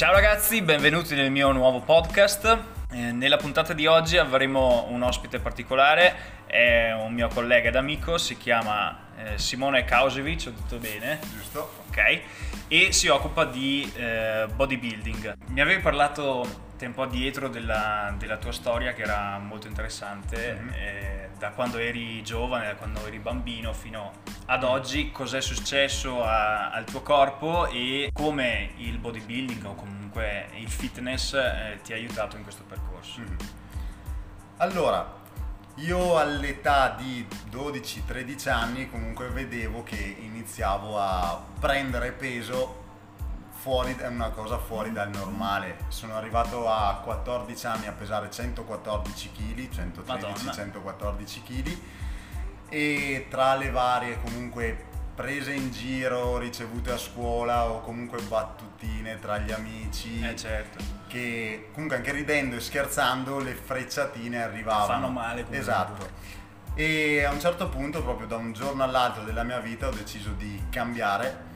[0.00, 2.58] Ciao ragazzi, benvenuti nel mio nuovo podcast.
[2.90, 8.16] Eh, nella puntata di oggi avremo un ospite particolare, è un mio collega ed amico,
[8.16, 11.18] si chiama eh, Simone Kausevic, ho detto bene?
[11.34, 11.84] Giusto.
[11.88, 12.20] Ok,
[12.68, 15.34] e si occupa di eh, bodybuilding.
[15.48, 20.72] Mi avevi parlato tempo addietro della, della, tua storia che era molto interessante, mm-hmm.
[20.72, 24.12] eh, da quando eri giovane, da quando eri bambino fino
[24.46, 30.70] ad oggi, cos'è successo a, al tuo corpo e come il bodybuilding o comunque il
[30.70, 33.20] fitness eh, ti ha aiutato in questo percorso.
[33.20, 33.36] Mm-hmm.
[34.56, 35.18] Allora,
[35.76, 42.79] io all'età di 12-13 anni comunque vedevo che iniziavo a prendere peso
[43.60, 45.76] fuori, è una cosa fuori dal normale.
[45.88, 49.68] Sono arrivato a 14 anni a pesare 114 kg,
[50.06, 51.78] 113-114 kg
[52.70, 59.36] e tra le varie comunque prese in giro, ricevute a scuola o comunque battutine tra
[59.36, 60.20] gli amici.
[60.20, 60.82] Eh certo.
[61.06, 64.86] Che comunque anche ridendo e scherzando le frecciatine arrivavano.
[64.86, 65.58] Fanno male comunque.
[65.58, 66.08] Esatto.
[66.74, 70.30] E a un certo punto, proprio da un giorno all'altro della mia vita, ho deciso
[70.30, 71.48] di cambiare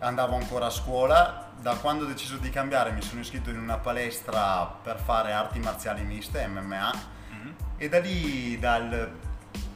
[0.00, 3.78] andavo ancora a scuola, da quando ho deciso di cambiare mi sono iscritto in una
[3.78, 6.94] palestra per fare arti marziali miste, MMA,
[7.34, 7.52] mm-hmm.
[7.76, 9.10] e da lì, dal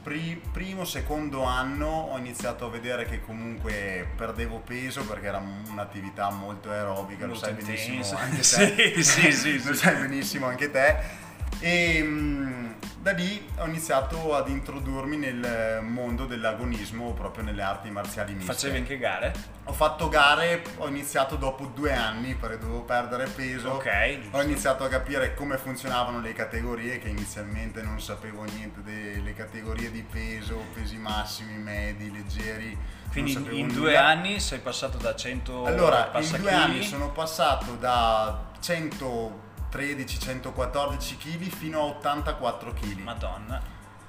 [0.02, 6.30] pri- primo, secondo anno ho iniziato a vedere che comunque perdevo peso perché era un'attività
[6.30, 9.02] molto aerobica, molto lo sai benissimo anche te.
[9.02, 11.20] sì, sì, sì, lo sai benissimo anche te.
[11.64, 12.70] E, mm,
[13.02, 18.52] da lì ho iniziato ad introdurmi nel mondo dell'agonismo, proprio nelle arti marziali miste.
[18.52, 19.32] Facevi anche gare?
[19.64, 23.70] Ho fatto gare, ho iniziato dopo due anni perché dovevo perdere peso.
[23.74, 24.18] Ok.
[24.33, 29.92] Ho iniziato a capire come funzionavano le categorie, che inizialmente non sapevo niente delle categorie
[29.92, 32.77] di peso, pesi massimi, medi, leggeri.
[33.12, 33.73] Quindi in nulla.
[33.73, 40.18] due anni sei passato da 100 Allora, in due anni sono passato da 100 113,
[40.18, 42.98] 114 kg fino a 84 kg.
[42.98, 43.62] Madonna.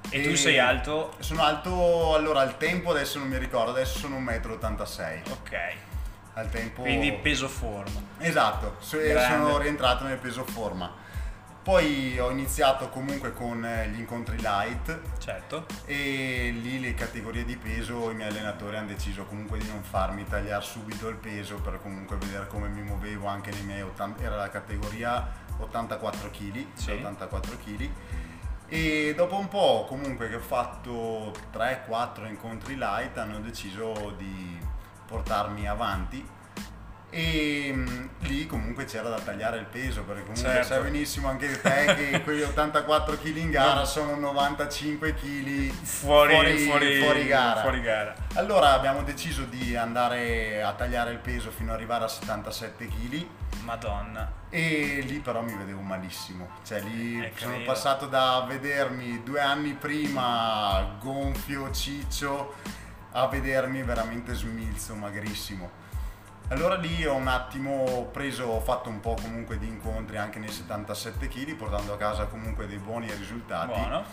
[0.09, 1.15] E, e, tu sei alto?
[1.19, 5.31] Sono alto, allora al tempo adesso non mi ricordo, adesso sono 1,86 m.
[5.31, 5.57] Ok.
[6.33, 6.81] Al tempo...
[6.81, 8.01] Quindi peso forma.
[8.17, 9.21] Esatto, Grande.
[9.21, 11.01] sono rientrato nel peso forma.
[11.63, 14.99] Poi ho iniziato comunque con eh, gli incontri light.
[15.17, 15.65] Certo.
[15.85, 20.27] E lì le categorie di peso i miei allenatori hanno deciso comunque di non farmi
[20.27, 24.35] tagliare subito il peso per comunque vedere come mi muovevo anche nei miei 80 era
[24.35, 26.91] la categoria 84 kg, sì.
[26.91, 27.89] 84 kg.
[28.67, 34.59] E dopo un po' comunque che ho fatto 3-4 incontri light hanno deciso di
[35.05, 36.25] portarmi avanti
[37.13, 40.67] e mm, lì comunque c'era da tagliare il peso perché comunque certo.
[40.67, 46.57] sai benissimo anche te che quegli 84 kg in gara sono 95 kg fuori, fuori,
[46.57, 47.61] fuori, fuori, gara.
[47.61, 52.07] fuori gara allora abbiamo deciso di andare a tagliare il peso fino ad arrivare a
[52.07, 53.27] 77 kg
[53.61, 57.71] madonna e lì però mi vedevo malissimo cioè lì eh, sono credo.
[57.71, 62.55] passato da vedermi due anni prima gonfio ciccio
[63.11, 65.81] a vedermi veramente smilzo magrissimo
[66.49, 70.51] allora lì ho un attimo preso, ho fatto un po' comunque di incontri anche nei
[70.51, 73.67] 77 kg, portando a casa comunque dei buoni risultati.
[73.67, 74.03] Buono.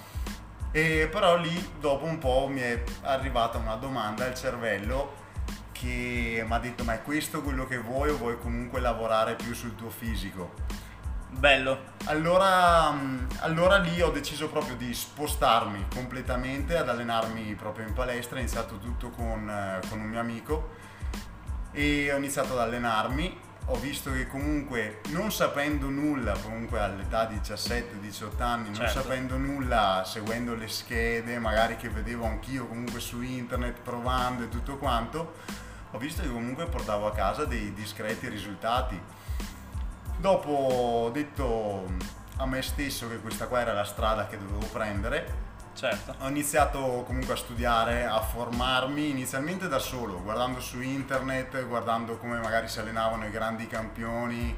[0.72, 5.28] E però lì dopo un po' mi è arrivata una domanda al cervello
[5.72, 9.52] che mi ha detto ma è questo quello che vuoi o vuoi comunque lavorare più
[9.52, 10.54] sul tuo fisico?
[11.30, 11.78] Bello.
[12.04, 12.92] Allora,
[13.38, 18.78] allora, lì ho deciso proprio di spostarmi completamente ad allenarmi proprio in palestra, ho iniziato
[18.78, 20.88] tutto con, eh, con un mio amico
[21.72, 27.36] e ho iniziato ad allenarmi ho visto che comunque non sapendo nulla, comunque all'età di
[27.36, 29.00] 17-18 anni, non certo.
[29.00, 34.76] sapendo nulla, seguendo le schede, magari che vedevo anch'io comunque su internet, provando e tutto
[34.76, 35.34] quanto,
[35.92, 39.00] ho visto che comunque portavo a casa dei discreti risultati.
[40.16, 41.86] Dopo ho detto
[42.38, 46.14] a me stesso che questa qua era la strada che dovevo prendere Certo.
[46.18, 52.38] Ho iniziato comunque a studiare, a formarmi inizialmente da solo, guardando su internet, guardando come
[52.38, 54.56] magari si allenavano i grandi campioni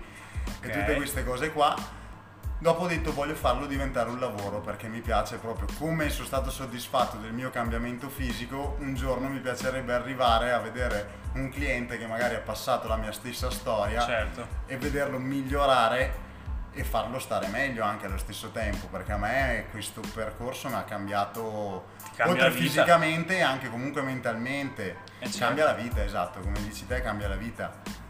[0.59, 0.71] okay.
[0.71, 2.01] e tutte queste cose qua.
[2.63, 6.49] Dopo ho detto voglio farlo diventare un lavoro perché mi piace proprio come sono stato
[6.49, 12.07] soddisfatto del mio cambiamento fisico, un giorno mi piacerebbe arrivare a vedere un cliente che
[12.07, 14.47] magari ha passato la mia stessa storia certo.
[14.67, 16.31] e vederlo migliorare
[16.75, 20.85] e farlo stare meglio anche allo stesso tempo perché a me questo percorso mi ha
[20.85, 24.97] cambiato cambia oltre fisicamente e anche comunque mentalmente.
[25.19, 25.39] Eh certo.
[25.39, 28.01] cambia la vita esatto come dici te cambia la vita.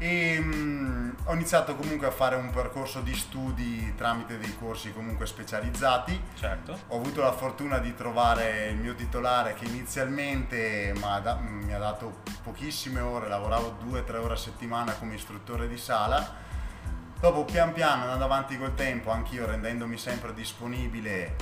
[0.00, 5.26] E um, ho iniziato comunque a fare un percorso di studi tramite dei corsi comunque
[5.26, 6.22] specializzati.
[6.34, 6.78] Certo.
[6.88, 13.00] Ho avuto la fortuna di trovare il mio titolare che inizialmente mi ha dato pochissime
[13.00, 16.46] ore lavoravo due o tre ore a settimana come istruttore di sala
[17.20, 21.34] Dopo pian piano andando avanti col tempo, anch'io rendendomi sempre disponibile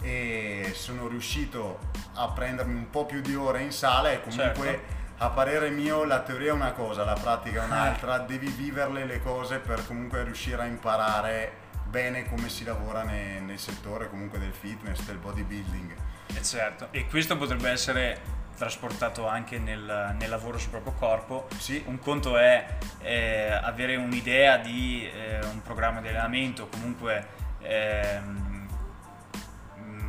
[0.00, 1.78] e sono riuscito
[2.14, 4.94] a prendermi un po' più di ore in sala e comunque certo.
[5.18, 9.22] a parere mio la teoria è una cosa, la pratica è un'altra, devi viverle le
[9.22, 14.52] cose per comunque riuscire a imparare bene come si lavora nel, nel settore comunque del
[14.52, 15.94] fitness, del bodybuilding.
[16.34, 18.20] E certo, e questo potrebbe essere
[18.62, 21.48] trasportato anche nel, nel, lavoro sul proprio corpo.
[21.58, 21.82] Sì.
[21.84, 27.26] Un conto è eh, avere un'idea di eh, un programma di allenamento, comunque
[27.58, 28.68] ehm,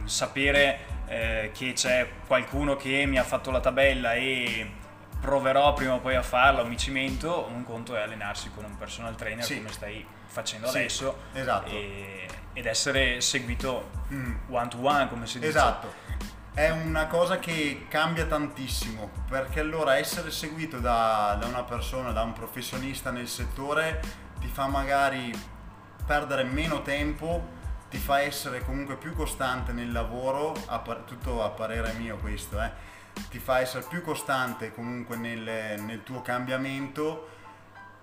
[0.03, 4.71] sapere eh, che c'è qualcuno che mi ha fatto la tabella e
[5.19, 9.15] proverò prima o poi a farla, mi cimento, un conto è allenarsi con un personal
[9.15, 9.57] trainer sì.
[9.57, 11.71] come stai facendo sì, adesso esatto.
[11.71, 14.35] e, ed essere seguito mm.
[14.50, 15.50] one to one come si dice.
[15.50, 22.11] Esatto è una cosa che cambia tantissimo perché allora essere seguito da, da, una persona,
[22.11, 24.00] da un professionista nel settore
[24.39, 25.33] ti fa magari
[26.05, 27.44] perdere meno tempo,
[27.89, 30.53] ti fa essere comunque più costante nel lavoro,
[31.05, 32.71] tutto a parere mio questo, eh,
[33.29, 37.29] ti fa essere più costante comunque nel, nel tuo cambiamento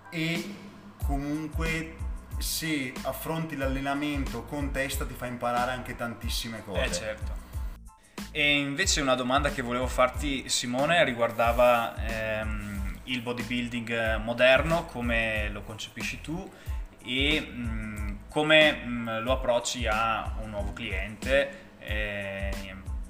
[0.09, 0.57] e
[1.05, 1.97] comunque
[2.39, 6.83] se affronti l'allenamento con testa ti fa imparare anche tantissime cose.
[6.83, 7.40] Eh certo.
[8.33, 15.63] E invece una domanda che volevo farti Simone riguardava ehm, il bodybuilding moderno, come lo
[15.63, 16.49] concepisci tu
[17.03, 22.53] e mh, come mh, lo approcci a un nuovo cliente, eh,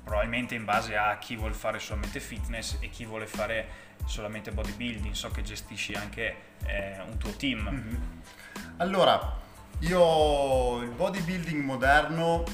[0.02, 5.12] probabilmente in base a chi vuole fare solamente fitness e chi vuole fare solamente bodybuilding,
[5.12, 7.68] so che gestisci anche eh, un tuo team.
[7.68, 8.02] Mm-hmm.
[8.78, 9.38] Allora,
[9.80, 12.44] io il bodybuilding moderno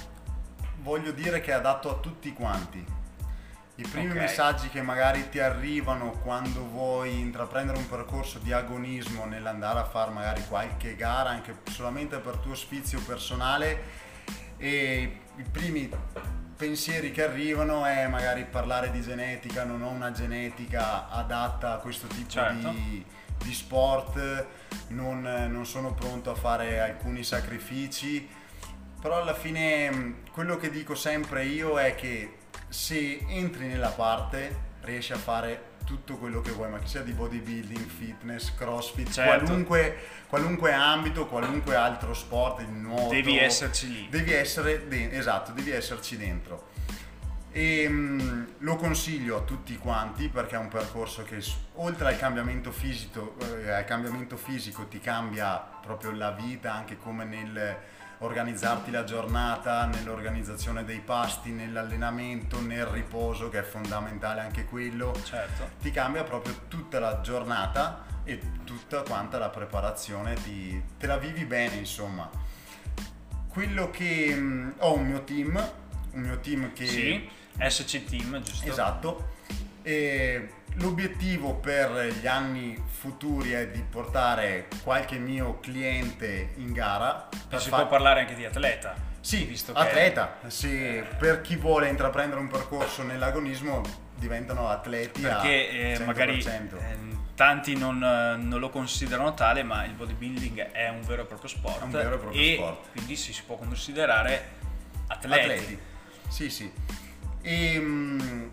[0.86, 2.78] voglio dire che è adatto a tutti quanti.
[3.78, 4.20] I primi okay.
[4.20, 10.12] messaggi che magari ti arrivano quando vuoi intraprendere un percorso di agonismo nell'andare a fare
[10.12, 14.04] magari qualche gara anche solamente per tuo sfizio personale
[14.56, 15.90] e i primi
[16.56, 22.06] pensieri che arrivano è magari parlare di genetica, non ho una genetica adatta a questo
[22.06, 22.70] tipo certo.
[22.70, 23.04] di,
[23.38, 24.46] di, sport,
[24.88, 28.44] non, non sono pronto a fare alcuni sacrifici
[29.06, 34.74] però alla fine mm, quello che dico sempre io è che se entri nella parte
[34.80, 39.44] riesci a fare tutto quello che vuoi, ma che sia di bodybuilding, fitness, crossfit, certo.
[39.44, 43.10] qualunque, qualunque, ambito, qualunque altro sport, il nuoto.
[43.10, 44.08] Devi esserci lì.
[44.10, 46.70] Devi essere, de- esatto, devi esserci dentro.
[47.52, 51.40] E mh, mm, lo consiglio a tutti quanti perché è un percorso che
[51.74, 57.24] oltre al cambiamento, fisico, eh, al cambiamento fisico ti cambia proprio la vita anche come
[57.24, 65.14] nel organizzarti la giornata, nell'organizzazione dei pasti, nell'allenamento, nel riposo che è fondamentale anche quello.
[65.24, 65.70] Certo.
[65.80, 71.44] Ti cambia proprio tutta la giornata e tutta quanta la preparazione, ti, te la vivi
[71.44, 72.28] bene insomma.
[73.48, 75.70] Quello che mh, mm, ho un mio team,
[76.12, 76.86] un mio team che...
[76.86, 77.28] Sì,
[77.58, 78.68] SC Team, giusto?
[78.68, 79.34] Esatto.
[79.82, 87.28] E L'obiettivo per gli anni futuri è di portare qualche mio cliente in gara.
[87.48, 87.80] Per si far...
[87.80, 88.94] può parlare anche di atleta.
[89.20, 90.36] Sì, visto che atleta.
[90.46, 93.80] Sì, per chi vuole intraprendere un percorso nell'agonismo
[94.16, 95.22] diventano atleti.
[95.22, 96.68] Perché eh, magari eh,
[97.34, 101.80] tanti non, non, lo considerano tale, ma il bodybuilding è un vero e proprio sport.
[101.80, 102.90] È un vero e proprio e sport.
[102.92, 104.48] Quindi si, si può considerare
[105.06, 105.40] atleti.
[105.40, 105.78] atleti.
[106.28, 106.70] Sì, sì.
[107.40, 108.50] E, mh,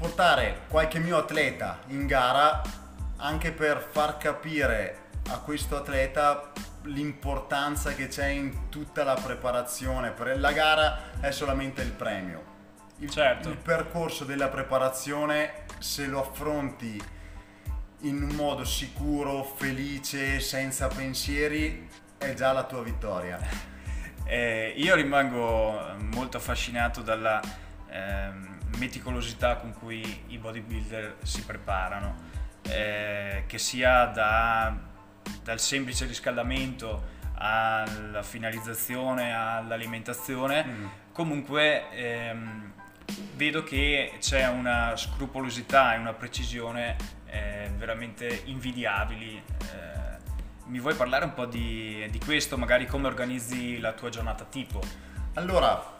[0.00, 2.62] portare qualche mio atleta in gara
[3.18, 6.52] anche per far capire a questo atleta
[6.84, 10.12] l'importanza che c'è in tutta la preparazione.
[10.12, 12.44] Per la gara è solamente il premio.
[13.00, 13.50] Il, certo.
[13.50, 16.98] il percorso della preparazione, se lo affronti
[17.98, 23.38] in un modo sicuro, felice, senza pensieri, è già la tua vittoria.
[24.24, 27.38] Eh, io rimango molto affascinato dalla...
[27.90, 32.16] Ehm, meticolosità con cui i bodybuilder si preparano,
[32.62, 34.76] eh, che sia da,
[35.42, 40.86] dal semplice riscaldamento alla finalizzazione, all'alimentazione, mm.
[41.12, 42.72] comunque ehm,
[43.34, 46.96] vedo che c'è una scrupolosità e una precisione
[47.26, 49.36] eh, veramente invidiabili.
[49.36, 50.18] Eh,
[50.66, 54.80] mi vuoi parlare un po' di, di questo, magari come organizzi la tua giornata tipo?
[55.34, 55.98] Allora,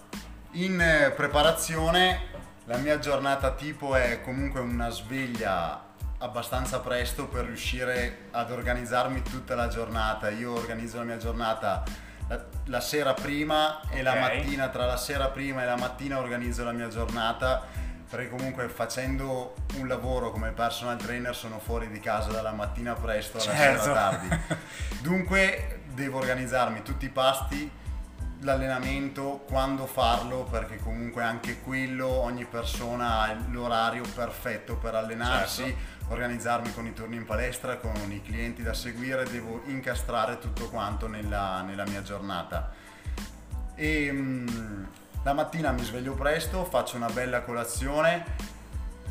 [0.53, 2.30] in eh, preparazione
[2.71, 9.57] la mia giornata tipo è comunque una sveglia abbastanza presto per riuscire ad organizzarmi tutta
[9.57, 10.31] la giornata.
[10.31, 11.83] Io organizzo la mia giornata
[12.29, 14.03] la, la sera prima e okay.
[14.03, 17.67] la mattina, tra la sera prima e la mattina organizzo la mia giornata
[18.09, 23.39] perché comunque facendo un lavoro come personal trainer sono fuori di casa dalla mattina presto
[23.39, 23.83] alla certo.
[23.83, 24.29] sera tardi.
[25.03, 27.69] Dunque devo organizzarmi tutti i pasti,
[28.41, 36.13] l'allenamento, quando farlo, perché comunque anche quello ogni persona ha l'orario perfetto per allenarsi, certo.
[36.13, 41.07] organizzarmi con i turni in palestra, con i clienti da seguire, devo incastrare tutto quanto
[41.07, 42.73] nella, nella mia giornata.
[43.75, 44.85] E mh, mm,
[45.23, 48.25] la mattina mi sveglio presto, faccio una bella colazione,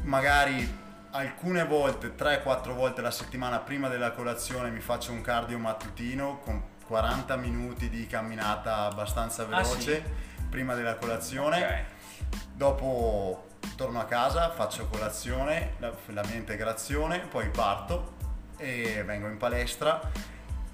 [0.04, 6.40] magari alcune volte, 3-4 volte alla settimana prima della colazione mi faccio un cardio mattutino
[6.40, 10.44] con 40 minuti di camminata abbastanza veloce ah, sì?
[10.50, 11.64] prima della colazione.
[11.64, 11.84] Okay.
[12.52, 18.16] Dopo torno a casa, faccio colazione, la, la mia integrazione, poi parto
[18.58, 20.02] e vengo in palestra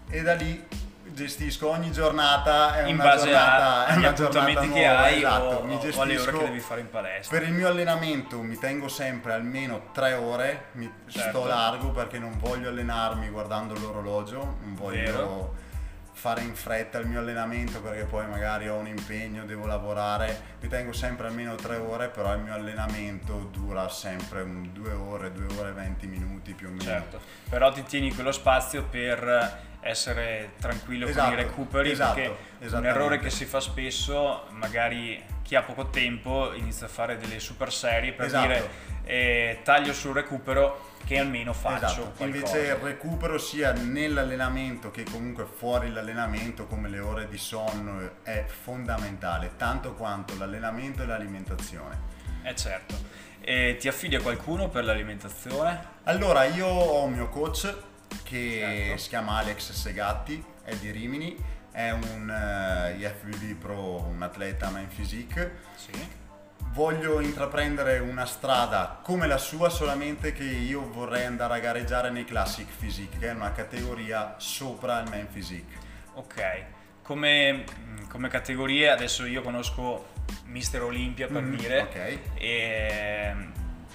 [0.10, 0.66] e da lì
[1.04, 5.78] gestisco ogni giornata è in una base giornata, agli appuntamenti che hai esatto, o, mi
[5.80, 8.88] gestisco, o alle ore che devi fare in palestra per il mio allenamento mi tengo
[8.88, 11.30] sempre almeno tre ore mi certo.
[11.30, 15.64] sto largo perché non voglio allenarmi guardando l'orologio non voglio Vero
[16.16, 20.70] fare in fretta il mio allenamento perché poi magari ho un impegno, devo lavorare, mi
[20.70, 25.46] tengo sempre almeno tre ore, però il mio allenamento dura sempre un due ore, due
[25.58, 26.84] ore e venti minuti più o meno.
[26.84, 27.20] Certo,
[27.50, 32.14] però ti tieni quello spazio per essere tranquillo esatto, con i esatto, recuperi esatto,
[32.60, 37.18] perché un errore che si fa spesso, magari chi ha poco tempo inizia a fare
[37.18, 38.48] delle super serie per esatto.
[38.48, 38.70] dire
[39.04, 42.24] eh, taglio sul recupero che almeno faccio esatto.
[42.24, 48.44] Invece il recupero sia nell'allenamento che comunque fuori l'allenamento come le ore di sonno è
[48.48, 52.14] fondamentale, tanto quanto l'allenamento e l'alimentazione.
[52.42, 52.96] Eh certo.
[53.40, 55.94] E ti affidi a qualcuno per l'alimentazione?
[56.06, 57.94] Allora, io ho un mio coach
[58.24, 58.98] che certo.
[58.98, 61.36] si chiama Alex Segatti, è di Rimini,
[61.72, 65.60] è un uh, eh, IFBB Pro, un atleta main physique.
[65.76, 66.24] Sì
[66.76, 72.26] voglio intraprendere una strada come la sua, solamente che io vorrei andare a gareggiare nei
[72.26, 75.78] Classic Physique, che è una categoria sopra il Main Physique.
[76.16, 76.64] Ok,
[77.02, 77.64] come,
[78.10, 80.08] come categorie adesso io conosco
[80.46, 82.22] Mister Olympia per mm, dire, okay.
[82.36, 83.36] e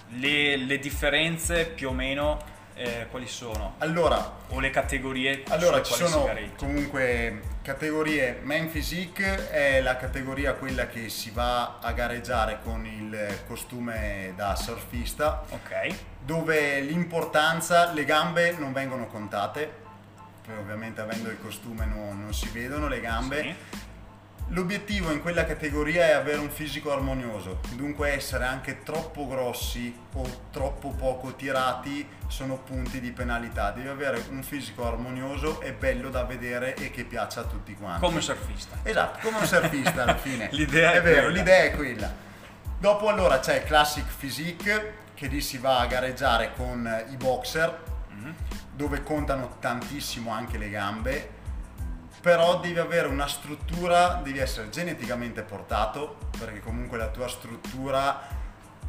[0.09, 2.43] le, le differenze più o meno
[2.81, 3.75] eh, quali sono?
[3.79, 5.43] Allora, o le categorie?
[5.49, 11.93] Allora, ci sono comunque categorie main physique è la categoria quella che si va a
[11.93, 15.45] gareggiare con il costume da surfista.
[15.51, 15.95] Ok.
[16.25, 19.71] Dove l'importanza, le gambe non vengono contate,
[20.47, 23.43] poi ovviamente avendo il costume non, non si vedono le gambe.
[23.43, 23.89] Sì
[24.53, 30.29] L'obiettivo in quella categoria è avere un fisico armonioso, dunque essere anche troppo grossi o
[30.51, 33.71] troppo poco tirati sono punti di penalità.
[33.71, 38.01] Devi avere un fisico armonioso e bello da vedere e che piaccia a tutti quanti.
[38.01, 38.79] Come un surfista.
[38.83, 40.49] Esatto, come un surfista alla fine.
[40.53, 41.39] l'idea è, è vero, quella.
[41.39, 42.13] l'idea è quella.
[42.77, 48.33] Dopo allora c'è Classic Physique che lì si va a gareggiare con i boxer mm-hmm.
[48.75, 51.39] dove contano tantissimo anche le gambe
[52.21, 58.21] però devi avere una struttura, devi essere geneticamente portato, perché comunque la tua struttura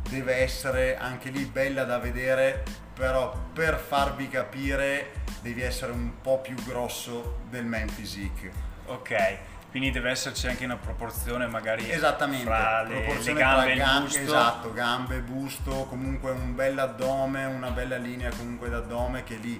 [0.10, 5.12] deve essere anche lì bella da vedere, però per farvi capire
[5.42, 8.52] devi essere un po' più grosso del man physique.
[8.88, 9.38] Ok,
[9.70, 14.22] quindi deve esserci anche una proporzione magari Esattamente, fra le, proporzione le gambe tra gambe,
[14.22, 19.58] esatto, gambe, busto, comunque un bel addome, una bella linea comunque d'addome che lì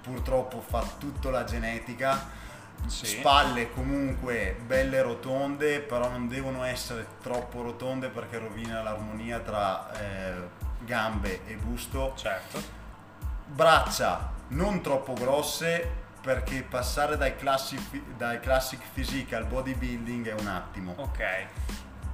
[0.00, 2.38] purtroppo fa tutta la genetica
[2.86, 3.06] sì.
[3.06, 10.48] spalle comunque belle rotonde, però non devono essere troppo rotonde perché rovina l'armonia tra eh,
[10.80, 12.14] gambe e busto.
[12.16, 12.78] Certo.
[13.46, 17.80] Braccia non troppo grosse perché passare dai classic,
[18.16, 20.94] dai classic physique al bodybuilding è un attimo.
[20.96, 21.46] Ok.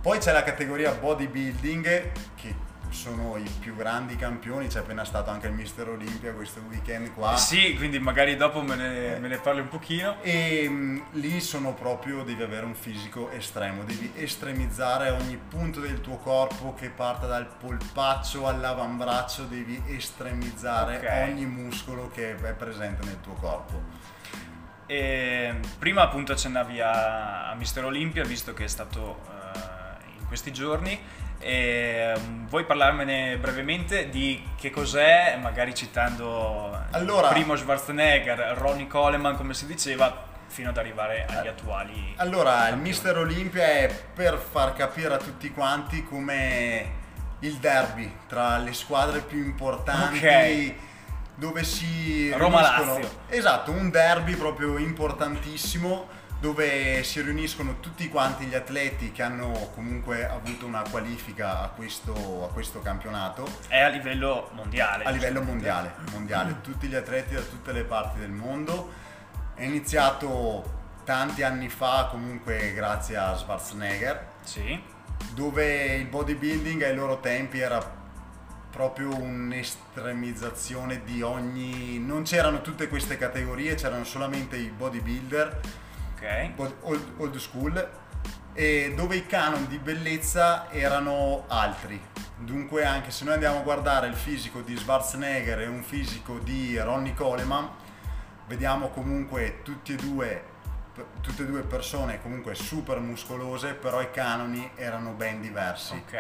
[0.01, 2.55] Poi c'è la categoria bodybuilding che
[2.97, 7.37] sono i più grandi campioni, c'è appena stato anche il Mister Olimpia questo weekend qua.
[7.37, 9.19] Sì, quindi magari dopo me ne, eh.
[9.19, 10.23] me ne parli un pochino.
[10.23, 15.81] E mh, mm, lì sono proprio, devi avere un fisico estremo, devi estremizzare ogni punto
[15.81, 21.31] del tuo corpo che parta dal polpaccio all'avambraccio, devi estremizzare okay.
[21.31, 24.15] ogni muscolo che è presente nel tuo corpo.
[24.87, 30.50] E prima appunto accennavi a, a Mister Olimpia, visto che è stato uh, in questi
[30.53, 38.87] giorni e, um, vuoi parlarmene brevemente di che cos'è, magari citando allora, primo Schwarzenegger, Ronnie
[38.87, 42.14] Coleman come si diceva, fino ad arrivare agli attuali.
[42.16, 42.76] Allora, campioni.
[42.76, 47.05] il Mister Olympia è per far capire a tutti quanti come
[47.40, 50.16] il derby tra le squadre più importanti.
[50.16, 50.78] Okay.
[51.38, 53.25] Dove si Roma-Lazio.
[53.28, 60.28] Esatto, un derby proprio importantissimo dove si riuniscono tutti quanti gli atleti che hanno comunque
[60.28, 63.49] avuto una qualifica a questo, a questo campionato.
[63.69, 65.05] È a livello mondiale.
[65.05, 68.93] A livello mondiale, mondiale, tutti gli atleti da tutte le parti del mondo.
[69.55, 70.75] È iniziato
[71.05, 74.78] tanti anni fa, comunque grazie a Schwarzenegger, Sì.
[75.33, 77.95] dove il bodybuilding ai loro tempi era
[78.71, 81.99] proprio un'estremizzazione di ogni...
[81.99, 85.61] non c'erano tutte queste categorie, c'erano solamente i bodybuilder,
[86.26, 86.50] Ok.
[86.54, 87.90] bod- old, old school,
[88.52, 92.00] e dove i canon di bellezza erano altri.
[92.38, 96.78] Dunque anche se noi andiamo a guardare il fisico di Schwarzenegger e un fisico di
[96.78, 97.68] Ronnie Coleman,
[98.47, 100.42] vediamo comunque tutti e due,
[101.21, 105.95] tutte e due persone comunque super muscolose, però i canoni erano ben diversi.
[105.95, 106.18] Ok.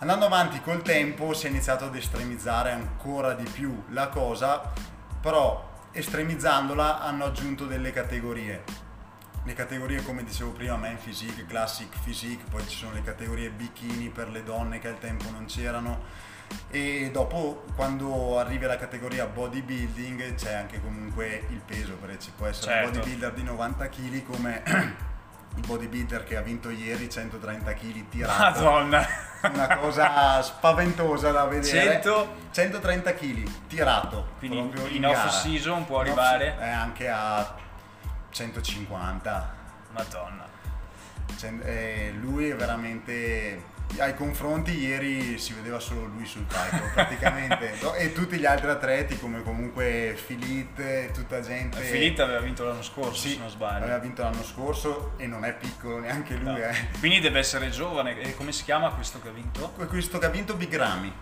[0.00, 4.72] Andando avanti col tempo si è iniziato ad estremizzare ancora di più la cosa,
[5.20, 8.88] però estremizzandola hanno aggiunto delle categorie.
[9.44, 14.08] Le categorie come dicevo prima, man physique, classic physique, poi ci sono le categorie bikini
[14.10, 16.28] per le donne che al tempo non c'erano
[16.68, 22.46] e dopo quando arrivi alla categoria bodybuilding c'è anche comunque il peso, perché ci può
[22.46, 22.86] essere Certo.
[22.88, 24.62] un bodybuilder di 90 kg come
[25.56, 29.06] il bodybuilder che ha vinto ieri 130 kg tirato Madonna.
[29.42, 32.34] una cosa spaventosa da vedere 100?
[32.50, 34.58] 130 kg tirato Quindi
[34.96, 35.24] in gara.
[35.24, 36.56] off season può arrivare?
[36.60, 37.54] eh, anche a
[38.30, 39.54] 150
[39.92, 40.48] Madonna.
[41.36, 47.74] Cent- eh, lui è veramente ai confronti ieri si vedeva solo lui sul palco praticamente
[47.82, 52.64] No, e tutti gli altri atleti come comunque Filit e tutta gente Filippo aveva vinto
[52.64, 53.82] l'anno scorso, sì, se non sbaglio.
[53.84, 56.56] aveva vinto l'anno scorso e non è piccolo neanche lui No.
[56.56, 56.88] eh.
[57.00, 58.20] Quindi deve essere giovane.
[58.20, 59.70] E come si chiama questo che ha vinto?
[59.88, 61.12] questo che ha vinto Big Ramy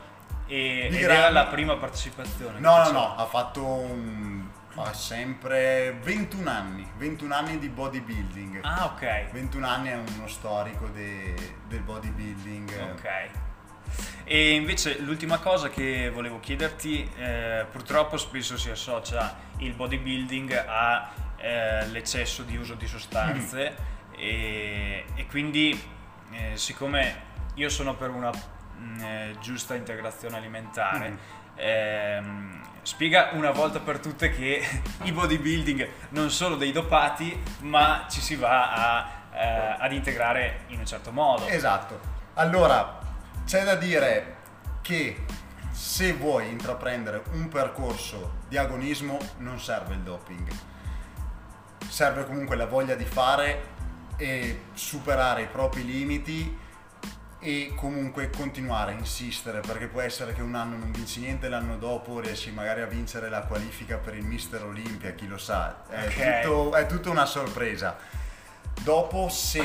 [0.46, 2.58] E, Di ed era la prima partecipazione.
[2.60, 4.46] No, no, no, ha fatto un-
[4.82, 8.60] ha sempre 21 anni, 21 anni di bodybuilding.
[8.62, 9.30] Ah, ok.
[9.30, 11.34] 21 anni è uno storico de-
[11.66, 12.70] del bodybuilding.
[12.92, 13.06] Ok.
[14.24, 22.42] E invece l'ultima cosa che volevo chiederti, eh, purtroppo spesso si associa il bodybuilding all'eccesso
[22.42, 23.74] di uso di sostanze
[24.16, 25.80] e, e quindi
[26.32, 28.30] eh, siccome io sono per una
[28.78, 31.16] mh, eh, giusta integrazione alimentare, Mm.
[31.56, 34.62] ehm, spiega una volta per tutte che
[35.02, 40.78] i bodybuilding non sono dei dopati ma ci si va a, eh, ad integrare in
[40.78, 41.46] un certo modo.
[41.46, 42.00] Esatto.
[42.34, 42.98] Allora,
[43.44, 44.36] c'è da dire
[44.82, 45.24] che
[45.70, 50.48] se vuoi intraprendere un percorso di agonismo non serve il doping.
[51.88, 53.76] Serve comunque la voglia di fare
[54.16, 56.56] e superare i propri limiti
[57.40, 61.76] e comunque continuare a insistere perché può essere che un anno non vinci niente l'anno
[61.78, 66.06] dopo riesci magari a vincere la qualifica per il Mister Olympia chi lo sa è,
[66.06, 66.40] Ok.
[66.42, 67.96] tutto, è tutta una sorpresa.
[68.82, 69.64] Dopo se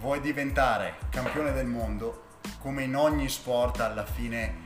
[0.00, 2.22] vuoi diventare campione del mondo
[2.58, 4.62] come in ogni sport alla fine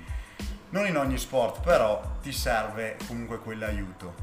[0.71, 4.15] non in ogni sport però ti serve comunque quell'aiuto.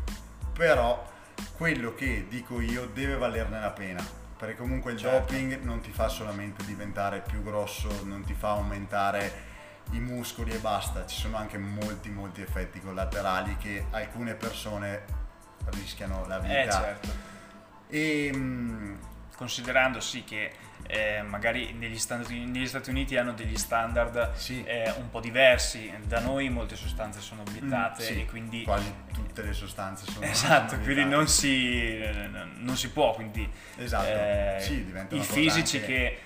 [0.53, 1.13] Però
[1.57, 4.03] quello che dico io deve valerne la pena
[4.37, 5.33] perché comunque il Certo.
[5.33, 9.53] doping non ti fa solamente diventare più grosso non ti fa aumentare
[9.91, 11.05] i muscoli e basta.
[11.05, 15.03] Ci sono anche molti molti effetti collaterali che alcune persone
[15.71, 16.61] rischiano la vita.
[16.61, 17.13] Eh certo,
[17.87, 18.95] e mm,
[19.35, 20.53] considerando sì che
[20.87, 24.63] eh, magari negli Stati, negli Stati Uniti hanno degli standard Sì.
[24.63, 28.63] eh, un po' diversi, da noi molte sostanze sono vietate mm, sì, e quindi...
[28.63, 31.99] quasi tutte le sostanze sono Esatto, sono quindi non si,
[32.57, 36.19] non si può, quindi Esatto, eh, sì, i fisici anche- che,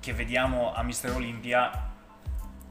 [0.00, 1.90] che vediamo a Mister Olympia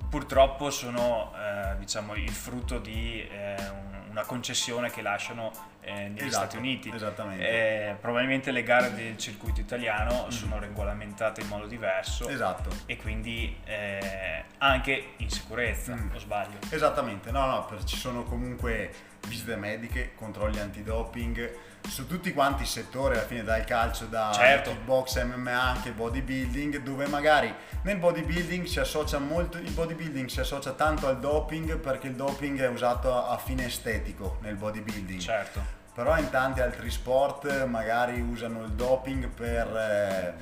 [0.10, 6.18] purtroppo sono eh, diciamo, il frutto di eh, un- una concessione che lasciano eh, negli
[6.28, 6.92] Esatto, Stati Uniti.
[6.94, 7.90] esattamente.
[7.90, 12.70] Eh, probabilmente le gare del circuito italiano sono regolamentate in modo diverso Esatto.
[12.86, 16.14] e quindi eh, anche in sicurezza, Mm.
[16.16, 16.58] o sbaglio?
[16.70, 18.94] Esattamente, no, no, per- ci sono comunque
[19.28, 21.52] visite mediche, controlli antidoping
[21.88, 24.76] su tutti quanti i settori, alla fine dal calcio, da Certo.
[24.86, 27.52] box, MMA, anche bodybuilding, dove magari
[27.84, 32.60] nel bodybuilding si associa molto, il bodybuilding si associa tanto al doping perché il doping
[32.62, 35.20] è usato a, a fine estetico nel bodybuilding.
[35.20, 40.34] Certo, Però in tanti altri sport magari usano il doping per eh,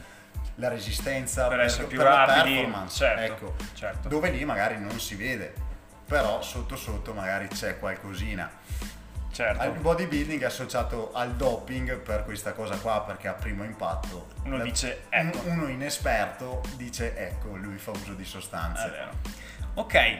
[0.56, 3.56] la resistenza, per essere più per rapidi, performance, certo, ecco.
[3.74, 4.08] certo.
[4.10, 5.54] dove lì magari non si vede,
[6.06, 8.50] però sotto sotto magari c'è qualcosina.
[9.32, 9.64] certo.
[9.64, 14.58] Il bodybuilding è associato al doping per questa cosa qua, perché a primo impatto Uno
[14.58, 15.42] la- dice, ecco.
[15.48, 18.90] uno inesperto dice ecco, lui fa uso di È sostanze.
[18.90, 19.12] vero.
[19.80, 20.18] Ok,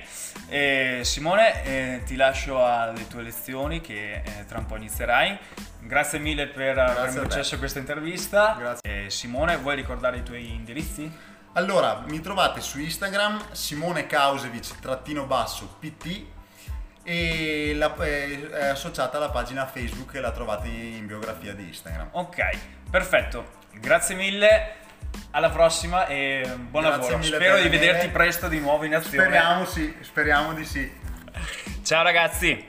[0.48, 5.38] eh, Simone, eh, ti lascio alle tue lezioni che eh, tra un po' inizierai.
[5.82, 8.56] Grazie mille per avermi concesso questa intervista.
[8.58, 9.06] Grazie.
[9.06, 11.12] Eh, Simone, vuoi ricordare i tuoi indirizzi?
[11.54, 16.24] Allora, mi trovate su Instagram Simone Kausevic trattino basso PT
[17.04, 22.12] e la- è, è associata alla pagina Facebook che la trovate in biografia di Instagram.
[22.12, 22.38] Ok,
[22.90, 24.79] Perfetto, grazie mille.
[25.32, 27.24] Alla prossima e buon Grazie lavoro.
[27.24, 29.26] Spero per di vederti presto di nuovo in azione.
[29.26, 30.92] Speriamo sì, speriamo di sì.
[31.84, 32.69] Ciao ragazzi.